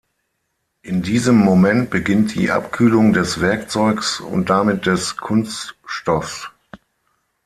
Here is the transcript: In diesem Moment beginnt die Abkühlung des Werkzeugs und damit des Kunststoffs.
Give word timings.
In 0.81 1.03
diesem 1.03 1.37
Moment 1.37 1.91
beginnt 1.91 2.33
die 2.33 2.49
Abkühlung 2.49 3.13
des 3.13 3.39
Werkzeugs 3.39 4.19
und 4.19 4.49
damit 4.49 4.87
des 4.87 5.15
Kunststoffs. 5.15 6.49